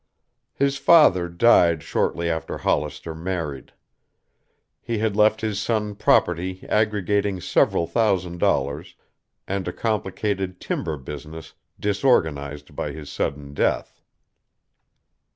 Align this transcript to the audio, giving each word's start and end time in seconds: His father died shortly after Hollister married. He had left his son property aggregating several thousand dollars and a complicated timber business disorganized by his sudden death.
His 0.55 0.77
father 0.77 1.29
died 1.29 1.83
shortly 1.83 2.27
after 2.27 2.57
Hollister 2.57 3.13
married. 3.13 3.71
He 4.81 4.97
had 4.97 5.15
left 5.15 5.41
his 5.41 5.59
son 5.59 5.93
property 5.93 6.65
aggregating 6.67 7.39
several 7.39 7.85
thousand 7.85 8.39
dollars 8.39 8.95
and 9.47 9.67
a 9.67 9.71
complicated 9.71 10.59
timber 10.59 10.97
business 10.97 11.53
disorganized 11.79 12.75
by 12.75 12.93
his 12.93 13.11
sudden 13.11 13.53
death. 13.53 14.01